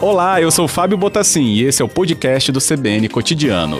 [0.00, 3.76] Olá, eu sou Fábio Botassin e esse é o podcast do CBN Cotidiano.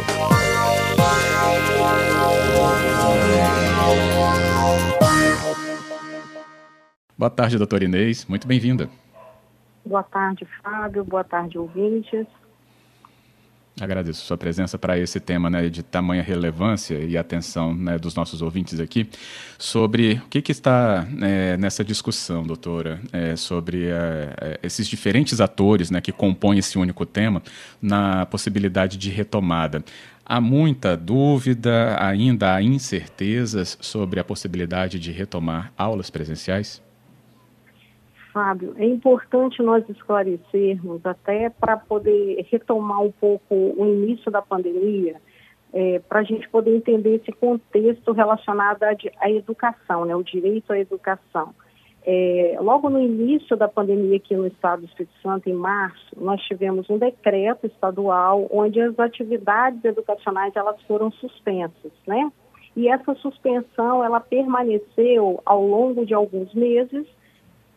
[7.18, 8.24] Boa tarde, doutora Inês.
[8.26, 8.88] Muito bem-vinda.
[9.84, 11.04] Boa tarde, Fábio.
[11.04, 12.26] Boa tarde, ouvintes.
[13.80, 18.42] Agradeço sua presença para esse tema né, de tamanha relevância e atenção né, dos nossos
[18.42, 19.08] ouvintes aqui
[19.58, 25.90] sobre o que, que está é, nessa discussão, doutora, é, sobre é, esses diferentes atores
[25.90, 27.42] né, que compõem esse único tema
[27.80, 29.82] na possibilidade de retomada.
[30.24, 36.80] Há muita dúvida, ainda há incertezas sobre a possibilidade de retomar aulas presenciais?
[38.32, 45.16] Fábio, é importante nós esclarecermos, até para poder retomar um pouco o início da pandemia,
[45.72, 50.78] é, para a gente poder entender esse contexto relacionado à, educação, né, o direito à
[50.78, 51.54] educação.
[52.02, 56.40] É, logo no início da pandemia aqui no estado do Espírito Santo, em março, nós
[56.42, 62.32] tivemos um decreto estadual onde as atividades educacionais elas foram suspensas, né?
[62.74, 67.06] E essa suspensão ela permaneceu ao longo de alguns meses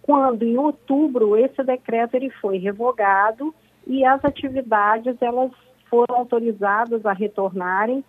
[0.04, 3.54] quando em outubro esse decreto ele foi revogado
[3.88, 5.52] e as atividades elas
[5.90, 8.04] foram autorizadas a retornarem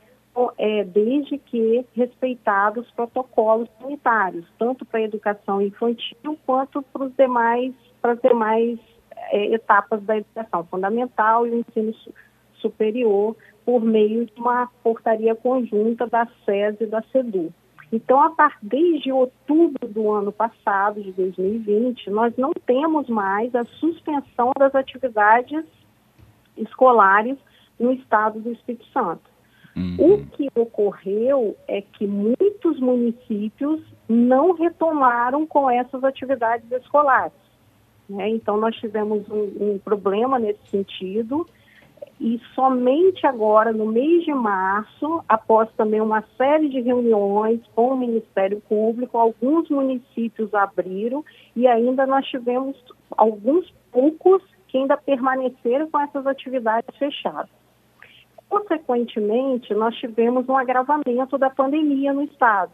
[0.58, 7.72] é, desde que respeitados protocolos sanitários, tanto para a educação infantil quanto para os demais
[8.02, 8.78] para as demais
[9.30, 11.94] é, etapas da educação fundamental e o ensino
[12.54, 17.52] superior por meio de uma portaria conjunta da SES e da SEDU.
[17.94, 23.64] Então, a partir desde outubro do ano passado, de 2020, nós não temos mais a
[23.64, 25.64] suspensão das atividades
[26.56, 27.38] escolares
[27.78, 29.22] no estado do Espírito Santo.
[29.76, 29.96] Uhum.
[29.98, 37.32] O que ocorreu é que muitos municípios não retomaram com essas atividades escolares.
[38.08, 38.28] Né?
[38.30, 41.46] Então, nós tivemos um, um problema nesse sentido
[42.20, 47.96] e somente agora, no mês de março, após também uma série de reuniões com o
[47.96, 51.24] Ministério Público, alguns municípios abriram
[51.56, 52.76] e ainda nós tivemos
[53.16, 57.50] alguns poucos que ainda permaneceram com essas atividades fechadas.
[58.48, 62.70] Consequentemente, nós tivemos um agravamento da pandemia no Estado,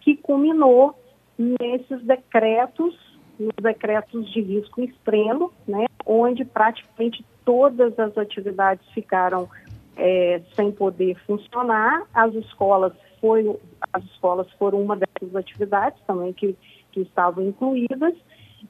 [0.00, 0.94] que culminou
[1.38, 2.94] nesses decretos,
[3.38, 9.48] nos decretos de risco extremo, né, onde praticamente todas as atividades ficaram
[9.96, 12.04] é, sem poder funcionar.
[12.14, 13.58] As escolas, foi,
[13.92, 16.56] as escolas foram uma dessas atividades também que,
[16.92, 18.14] que estavam incluídas.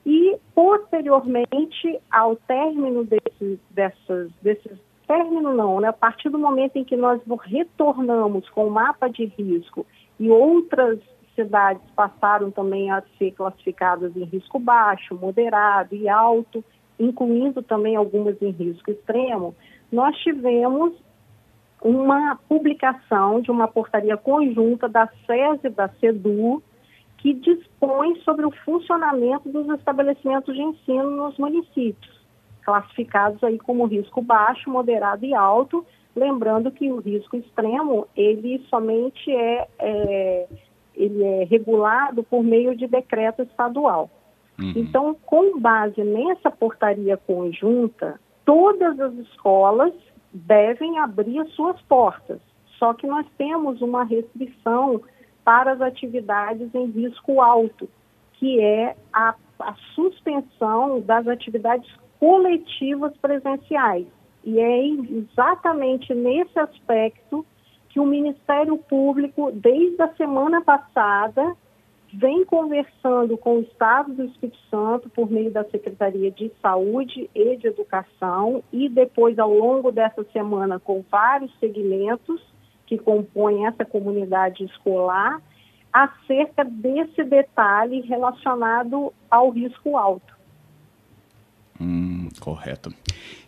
[0.06, 5.88] E, posteriormente, ao término desses, dessas, desses término não, né?
[5.88, 9.84] A partir do momento em que nós retornamos com o mapa de risco
[10.18, 10.98] e outras
[11.34, 16.64] cidades passaram também a ser classificadas em risco baixo, moderado e alto,
[17.00, 19.54] incluindo também algumas em risco extremo,
[19.90, 20.92] nós tivemos
[21.82, 26.62] uma publicação de uma portaria conjunta da SES e da SEDU,
[27.16, 32.20] que dispõe sobre o funcionamento dos estabelecimentos de ensino nos municípios,
[32.62, 35.84] classificados aí como risco baixo, moderado e alto,
[36.14, 40.48] lembrando que o risco extremo, ele somente é, é
[40.94, 44.10] ele é regulado por meio de decreto estadual.
[44.60, 44.72] Uhum.
[44.76, 49.92] Então, com base nessa portaria conjunta, todas as escolas
[50.32, 52.40] devem abrir as suas portas.
[52.78, 55.00] Só que nós temos uma restrição
[55.44, 57.88] para as atividades em risco alto,
[58.34, 64.06] que é a, a suspensão das atividades coletivas presenciais.
[64.44, 67.44] E é exatamente nesse aspecto
[67.88, 71.56] que o Ministério Público, desde a semana passada,
[72.12, 77.56] vem conversando com o Estado do Espírito Santo por meio da Secretaria de Saúde e
[77.56, 82.40] de Educação e depois ao longo dessa semana com vários segmentos
[82.86, 85.40] que compõem essa comunidade escolar
[85.92, 90.38] acerca desse detalhe relacionado ao risco alto.
[91.80, 92.92] Hum, correto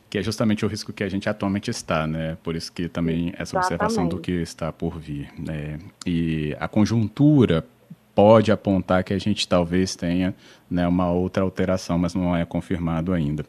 [0.09, 2.37] que é justamente o risco que a gente atualmente está, né?
[2.43, 3.57] Por isso que também essa Exatamente.
[3.57, 5.33] observação do que está por vir.
[5.39, 5.79] Né?
[6.07, 7.65] E a conjuntura
[8.15, 10.35] pode apontar que a gente talvez tenha
[10.71, 13.45] né, uma outra alteração, mas não é confirmado ainda.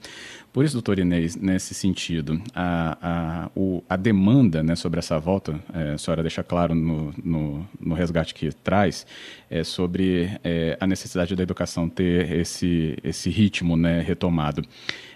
[0.54, 5.60] Por isso, doutor Inês, nesse sentido, a, a, o, a demanda né, sobre essa volta,
[5.74, 9.04] é, a senhora deixa claro no, no, no resgate que traz,
[9.50, 14.62] é sobre é, a necessidade da educação ter esse, esse ritmo né, retomado.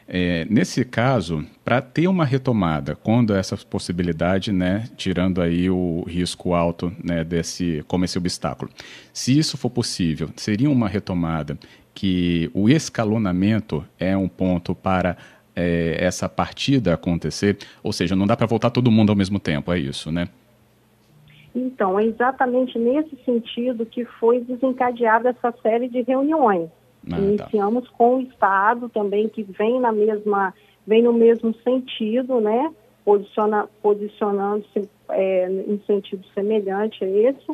[0.08, 6.56] É, nesse caso, para ter uma retomada, quando essa possibilidade, né, tirando aí o risco
[6.56, 8.72] alto né, desse, como esse obstáculo,
[9.14, 11.60] se isso for possível, seria uma retomada
[11.98, 15.18] que o escalonamento é um ponto para
[15.56, 17.58] é, essa partida acontecer?
[17.82, 20.30] Ou seja, não dá para voltar todo mundo ao mesmo tempo, é isso, né?
[21.56, 26.70] Então, é exatamente nesse sentido que foi desencadeada essa série de reuniões.
[27.08, 27.18] Ah, tá.
[27.18, 27.96] Iniciamos tá.
[27.98, 30.54] com o Estado também, que vem na mesma,
[30.86, 32.72] vem no mesmo sentido, né?
[33.04, 37.48] Posiciona, posicionando-se é, em sentido semelhante a esse,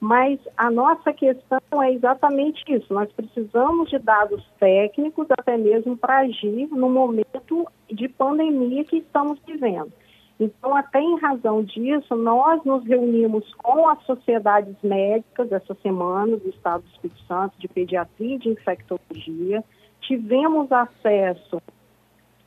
[0.00, 2.92] mas a nossa questão é exatamente isso.
[2.92, 9.38] Nós precisamos de dados técnicos, até mesmo para agir no momento de pandemia que estamos
[9.46, 9.92] vivendo.
[10.40, 16.48] Então, até em razão disso, nós nos reunimos com as sociedades médicas essa semana do
[16.48, 19.62] Estado do Espírito Santo, de pediatria e de infectologia.
[20.00, 21.60] Tivemos acesso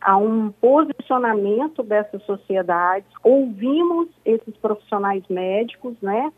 [0.02, 6.34] a um posicionamento dessas sociedades, ouvimos esses profissionais médicos, né,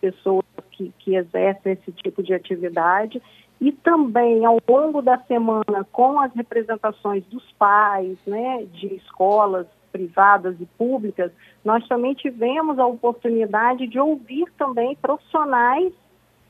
[0.00, 3.20] pessoas que, que exercem esse tipo de atividade,
[3.60, 10.54] e também ao longo da semana com as representações dos pais, né, de escolas privadas
[10.60, 11.32] e públicas,
[11.64, 15.92] nós também tivemos a oportunidade de ouvir também profissionais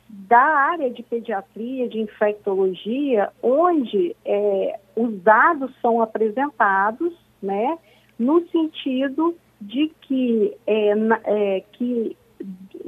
[0.08, 7.12] da área de pediatria, de infectologia, onde é, os dados são apresentados,
[7.42, 7.78] né,
[8.18, 10.92] no sentido de que, é,
[11.24, 12.16] é, que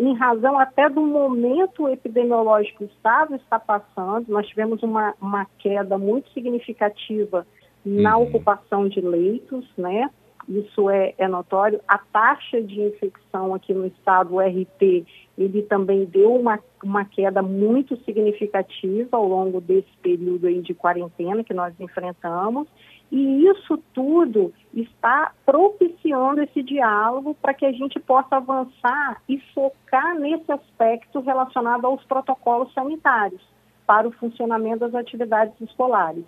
[0.00, 5.46] em razão até do momento epidemiológico que o Estado está passando, nós tivemos uma, uma
[5.58, 7.46] queda muito significativa
[7.84, 8.24] na uhum.
[8.24, 10.08] ocupação de leitos, né?
[10.48, 11.80] isso é, é, notório.
[11.86, 15.04] A taxa de infecção aqui no estado, o RT,
[15.38, 21.44] ele também deu uma, uma queda muito significativa ao longo desse período aí de quarentena
[21.44, 22.66] que nós enfrentamos.
[23.12, 30.18] E isso tudo está propiciando esse diálogo para que a gente possa avançar e focar
[30.18, 33.42] nesse aspecto relacionado aos protocolos sanitários
[33.86, 36.24] para o funcionamento das atividades escolares.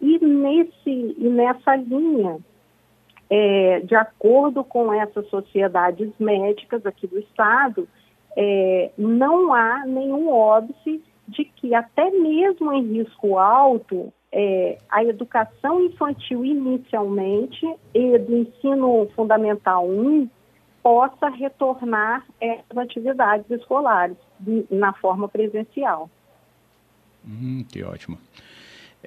[0.00, 2.38] E, nesse, e nessa linha,
[3.30, 7.88] é, de acordo com essas sociedades médicas aqui do Estado,
[8.36, 15.80] é, não há nenhum óbice de que até mesmo em risco alto, é, a educação
[15.80, 20.28] infantil inicialmente e do ensino fundamental 1
[20.82, 22.22] possa retornar
[22.68, 24.18] às atividades escolares
[24.70, 26.10] na forma presencial.
[27.26, 28.18] Hum, que ótimo.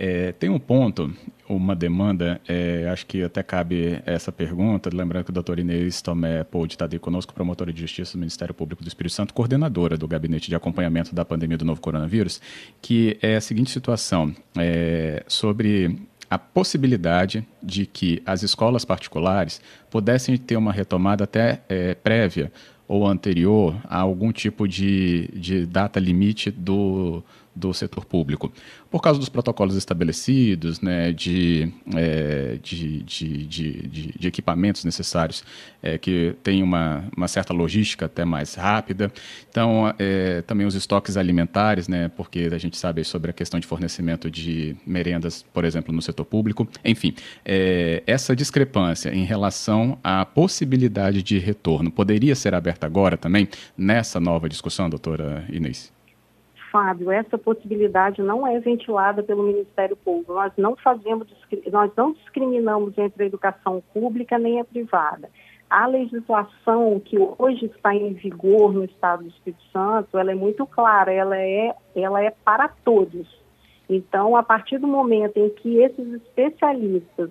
[0.01, 1.13] É, tem um ponto,
[1.50, 6.42] uma demanda, é, acho que até cabe essa pergunta, lembrando que o doutor Inês Tomé
[6.46, 10.07] pôde estar aqui conosco, promotora de Justiça do Ministério Público do Espírito Santo, coordenadora do
[10.07, 12.40] Gabinete de Acompanhamento da Pandemia do Novo Coronavírus,
[12.81, 16.00] que é a seguinte situação, é, sobre
[16.30, 19.60] a possibilidade de que as escolas particulares
[19.90, 22.54] pudessem ter uma retomada até é, prévia
[22.88, 27.22] ou anterior a algum tipo de, de data limite do,
[27.56, 28.51] do setor público,
[28.90, 33.88] por causa dos protocolos estabelecidos, né, de, é, de, de, de,
[34.18, 35.44] de, equipamentos necessários
[35.81, 39.12] é, que tem uma, uma certa logística até mais rápida.
[39.50, 43.68] Então, é, também os estoques alimentares, né, porque a gente sabe sobre a questão de
[43.68, 46.68] fornecimento de merendas, por exemplo, no setor público.
[46.84, 47.13] Enfim,
[47.44, 53.48] é, essa discrepância em relação à possibilidade de retorno poderia ser aberta agora também
[53.78, 55.99] nessa nova discussão, doutora Inês?
[56.71, 60.33] Fábio, essa possibilidade não é ventilada pelo Ministério Público.
[60.33, 61.27] Nós não fazemos,
[61.71, 65.30] nós não discriminamos entre a educação pública nem a privada.
[65.69, 70.66] A legislação que hoje está em vigor no Estado do Espírito Santo, ela é muito
[70.66, 73.28] clara, ela é, ela é para todos.
[73.88, 77.30] Então, a partir do momento em que esses especialistas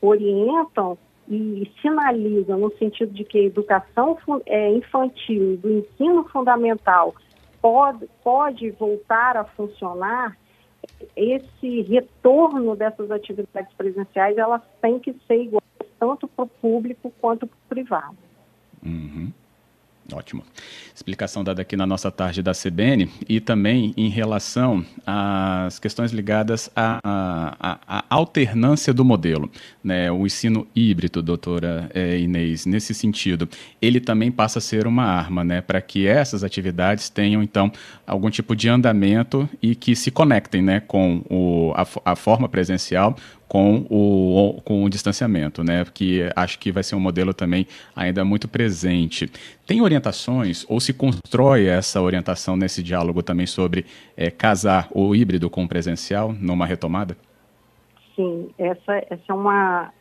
[0.00, 7.14] orientam e sinalizam no sentido de que a educação é, infantil do ensino fundamental
[7.60, 10.36] pode, pode voltar a funcionar,
[11.16, 15.60] esse retorno dessas atividades presenciais, elas têm que ser iguais
[15.98, 18.16] tanto para o público quanto para o privado.
[18.84, 19.30] Uhum.
[20.12, 20.44] Ótimo.
[20.94, 26.70] Explicação dada aqui na nossa tarde da CBN e também em relação às questões ligadas
[26.74, 27.00] à,
[27.58, 29.50] à, à alternância do modelo,
[29.82, 30.10] né?
[30.10, 33.48] o ensino híbrido, doutora é, Inês, nesse sentido,
[33.80, 35.60] ele também passa a ser uma arma né?
[35.60, 37.72] para que essas atividades tenham, então,
[38.06, 40.80] algum tipo de andamento e que se conectem né?
[40.80, 43.16] com o, a, a forma presencial
[43.50, 45.84] com o, com o distanciamento, né?
[45.92, 49.28] Que acho que vai ser um modelo também ainda muito presente.
[49.70, 53.86] Tem orientações ou se constrói essa orientação nesse diálogo também sobre
[54.16, 57.16] é, casar o híbrido com o presencial numa retomada?
[58.16, 59.92] Sim, essa, essa é uma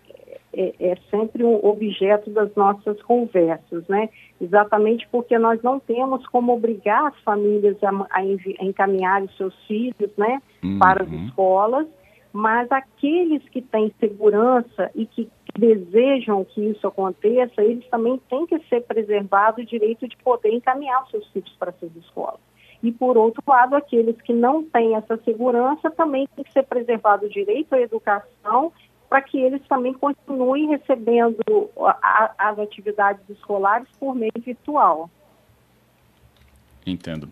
[0.52, 4.10] é, é, sempre um objeto das nossas conversas, né?
[4.42, 9.54] Exatamente porque nós não temos como obrigar as famílias a, a, a encaminhar os seus
[9.68, 10.80] filhos, né, uhum.
[10.80, 11.86] para as escolas,
[12.32, 18.60] mas aqueles que têm segurança e que desejam que isso aconteça, eles também têm que
[18.68, 22.40] ser preservado o direito de poder encaminhar seus filhos para essas escolas.
[22.82, 27.26] E, por outro lado, aqueles que não têm essa segurança também tem que ser preservado
[27.26, 28.72] o direito à educação
[29.10, 35.10] para que eles também continuem recebendo a, as atividades escolares por meio virtual.
[36.86, 37.30] Entendo.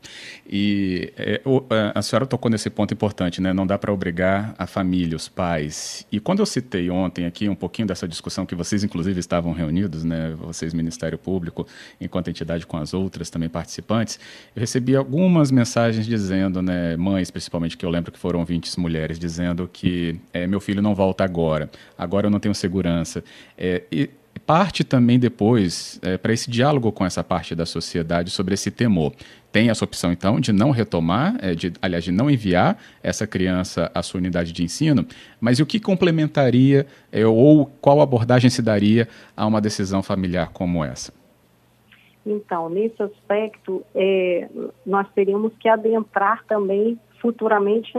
[0.47, 1.63] E é, o,
[1.95, 3.53] a senhora tocou nesse ponto importante, né?
[3.53, 6.05] Não dá para obrigar a família, os pais.
[6.11, 10.03] E quando eu citei ontem aqui um pouquinho dessa discussão que vocês, inclusive, estavam reunidos,
[10.03, 10.35] né?
[10.37, 11.65] Vocês, Ministério Público,
[11.99, 14.19] enquanto entidade com as outras também participantes,
[14.55, 16.97] eu recebi algumas mensagens dizendo, né?
[16.97, 20.93] Mães, principalmente, que eu lembro que foram 20 mulheres, dizendo que é, meu filho não
[20.93, 23.23] volta agora, agora eu não tenho segurança.
[23.57, 28.53] É, e parte também depois é, para esse diálogo com essa parte da sociedade sobre
[28.53, 29.13] esse temor.
[29.51, 33.89] Tem essa opção, então, de não retomar, é, de, aliás, de não enviar essa criança
[33.93, 35.05] à sua unidade de ensino,
[35.39, 40.49] mas e o que complementaria é, ou qual abordagem se daria a uma decisão familiar
[40.49, 41.13] como essa?
[42.25, 44.49] Então, nesse aspecto, é,
[44.85, 47.93] nós teríamos que adentrar também futuramente,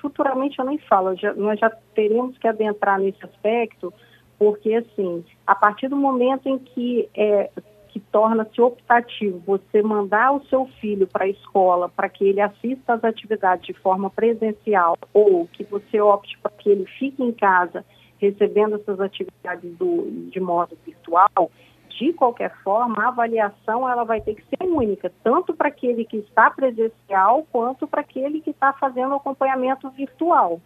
[0.00, 3.92] futuramente eu nem falo, já, nós já teríamos que adentrar nesse aspecto
[4.38, 7.50] porque assim, a partir do momento em que é,
[7.88, 12.94] que torna-se optativo você mandar o seu filho para a escola para que ele assista
[12.94, 17.84] às atividades de forma presencial ou que você opte para que ele fique em casa
[18.18, 21.50] recebendo essas atividades do, de modo virtual,
[21.88, 26.18] de qualquer forma, a avaliação ela vai ter que ser única, tanto para aquele que
[26.18, 30.60] está presencial quanto para aquele que está fazendo acompanhamento virtual.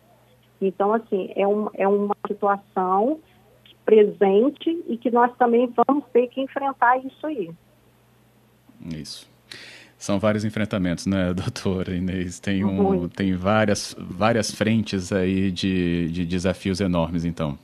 [0.61, 3.21] Então, assim, é, um, é uma situação
[3.85, 7.51] presente e que nós também vamos ter que enfrentar isso aí.
[8.87, 9.31] Isso.
[9.99, 12.41] São vários enfrentamentos, né, doutora Inês?
[12.41, 17.59] Tem, um, tem várias, várias frentes aí de, de desafios enormes, então.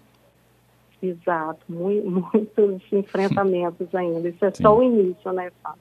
[1.03, 4.29] Exato, muito, muitos enfrentamentos ainda.
[4.29, 4.63] Isso é Sim.
[4.63, 5.81] só o início, né, Fábio?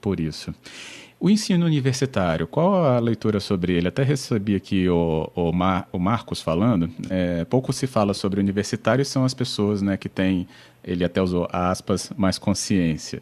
[0.00, 0.54] Por isso.
[1.20, 3.88] O ensino universitário, qual a leitura sobre ele?
[3.88, 6.88] Até recebi aqui o, o, Mar, o Marcos falando.
[7.10, 10.46] É, pouco se fala sobre universitários, são as pessoas né, que têm,
[10.84, 13.20] ele até usou aspas, mais consciência.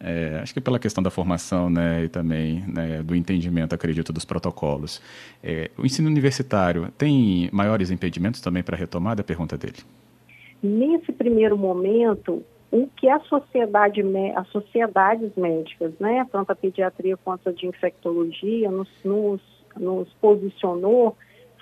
[0.00, 4.24] É, acho que pela questão da formação né, e também né, do entendimento, acredito, dos
[4.24, 5.02] protocolos.
[5.42, 9.20] É, o ensino universitário tem maiores impedimentos também para a retomada?
[9.20, 9.78] A pergunta dele.
[10.62, 12.42] Nesse primeiro momento,
[12.74, 14.02] o que a sociedade,
[14.34, 19.40] as sociedades médicas, né, tanto a pediatria quanto a de infectologia, nos, nos,
[19.76, 21.16] nos posicionou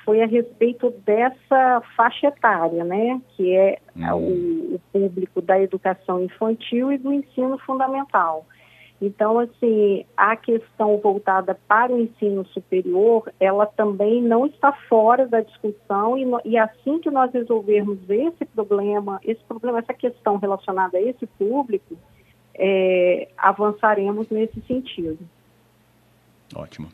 [0.07, 4.17] foi a respeito dessa faixa etária, né, que é uhum.
[4.17, 8.47] o, o público da educação infantil e do ensino fundamental.
[9.05, 15.41] Então, assim, a questão voltada para o ensino superior, ela também não está fora da
[15.41, 21.03] discussão e, e assim que nós resolvermos esse problema, esse problema, essa questão relacionada a
[21.03, 21.99] esse público,
[22.55, 25.19] é, avançaremos nesse sentido.
[26.55, 26.89] Ótimo.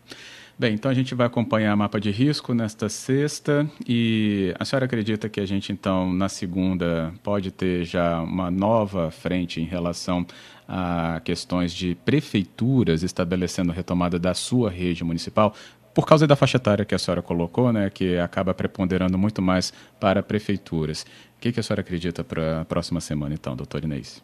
[0.59, 5.29] Bem, então a gente vai acompanhar mapa de risco nesta sexta e a senhora acredita
[5.29, 10.27] que a gente então na segunda pode ter já uma nova frente em relação
[10.67, 15.55] a questões de prefeituras estabelecendo retomada da sua rede municipal?
[15.95, 19.73] Por causa da faixa etária que a senhora colocou, né, que acaba preponderando muito mais
[20.01, 21.03] para prefeituras.
[21.37, 24.21] O que, que a senhora acredita para a próxima semana, então, doutor Inês?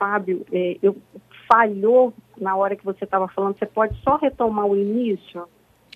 [0.00, 1.00] Fábio, é, eu
[1.48, 5.46] falhou na hora que você estava falando, você pode só retomar o início?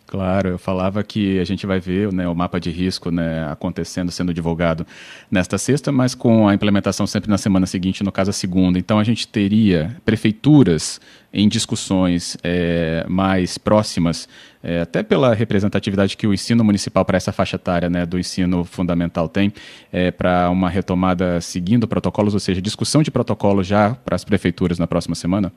[0.08, 4.10] Claro, eu falava que a gente vai ver né, o mapa de risco né, acontecendo,
[4.10, 4.86] sendo divulgado
[5.30, 8.78] nesta sexta, mas com a implementação sempre na semana seguinte, no caso a segunda.
[8.78, 10.98] Então a gente teria prefeituras
[11.30, 14.26] em discussões é, mais próximas,
[14.62, 18.64] é, até pela representatividade que o ensino municipal para essa faixa etária né, do ensino
[18.64, 19.52] fundamental tem,
[19.92, 24.78] é, para uma retomada seguindo protocolos, ou seja, discussão de protocolos já para as prefeituras
[24.78, 25.52] na próxima semana?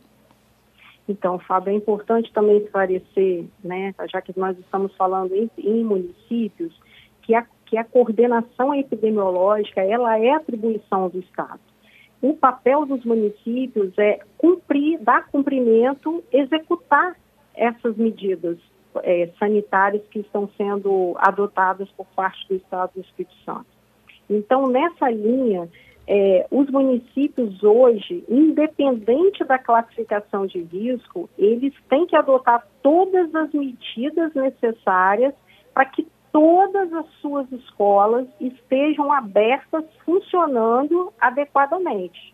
[1.12, 6.74] Então, Fábio, é importante também esclarecer, né, já que nós estamos falando em, em municípios,
[7.22, 11.60] que a, que a coordenação epidemiológica, ela é atribuição do Estado.
[12.22, 17.18] O papel dos municípios é cumprir, dar cumprimento, executar
[17.54, 18.58] essas medidas
[19.04, 23.66] é, sanitárias que estão sendo adotadas por parte do Estado do Espírito Santo.
[24.30, 25.68] Então, nessa linha,
[26.08, 33.52] é, os municípios hoje, independente da classificação de risco, eles têm que adotar todas as
[33.54, 35.34] medidas necessárias
[35.74, 42.34] para que todas as suas escolas estejam abertas, funcionando adequadamente.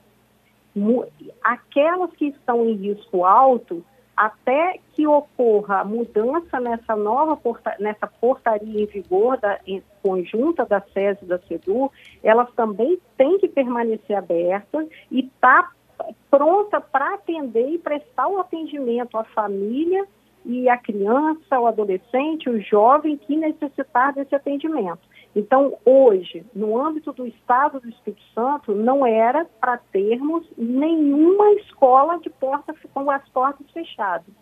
[1.44, 3.84] Aquelas que estão em risco alto,
[4.18, 10.82] até que ocorra mudança nessa nova porta, nessa portaria em vigor da, em, conjunta da
[10.82, 11.92] SES e da SEDU,
[12.24, 18.40] elas também têm que permanecer abertas e estar tá pronta para atender e prestar o
[18.40, 20.08] atendimento à família
[20.48, 25.02] e à criança, ao adolescente, o jovem que necessitar desse atendimento.
[25.36, 32.18] Então, hoje, no âmbito do Estado do Espírito Santo, não era para termos nenhuma escola
[32.20, 34.34] de porta com as portas fechadas.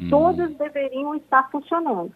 [0.00, 0.08] Hum.
[0.08, 2.12] Todas deveriam estar funcionando.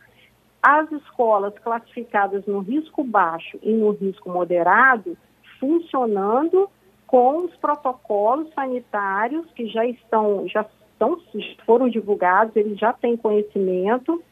[0.63, 5.19] As escolas classificadas no risco baixo e no risco moderado,
[5.59, 6.71] funcionando
[7.09, 10.65] com os protocolos sanitários que já estão, já
[11.02, 11.18] estão,
[11.66, 14.23] foram divulgados, eles já têm conhecimento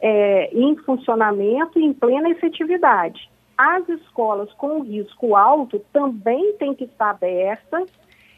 [0.00, 3.30] é, em funcionamento e em plena efetividade.
[3.56, 7.90] As escolas com risco alto também têm que estar abertas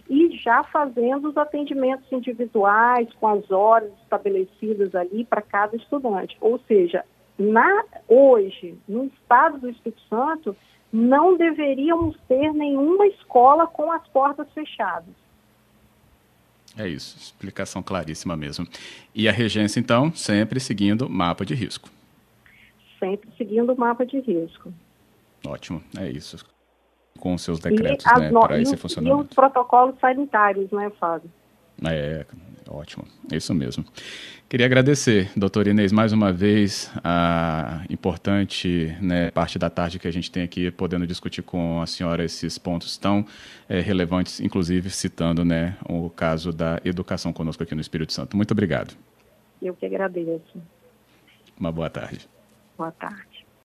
[0.09, 6.37] e já fazendo os atendimentos individuais com as horas estabelecidas ali para cada estudante.
[6.41, 7.05] Ou seja,
[7.39, 10.57] na, hoje, no estado do Espírito Santo,
[10.93, 15.20] não deveríamos ter nenhuma escola com as portas fechadas.
[16.81, 18.67] É isso, explicação claríssima mesmo.
[19.15, 21.91] E a regência, então, sempre seguindo mapa de risco.
[22.99, 24.73] Sempre seguindo o mapa de risco.
[25.47, 26.43] Ótimo, é isso.
[27.19, 29.25] Com os seus decretos, né, para esse funcionamento.
[29.25, 31.31] E os protocolos sanitários, né, Fábio?
[31.85, 32.25] É,
[32.71, 33.85] ótimo, isso mesmo.
[34.49, 40.11] Queria agradecer, doutora Inês, mais uma vez a importante né, parte da tarde que a
[40.11, 43.25] gente tem aqui, podendo discutir com a senhora esses pontos tão
[43.69, 48.37] é, relevantes, inclusive citando né, o caso da educação conosco aqui no Espírito Santo.
[48.37, 48.97] Muito obrigado.
[49.63, 50.61] Eu que agradeço.
[51.59, 52.29] Uma boa tarde.
[52.77, 53.30] Boa tarde.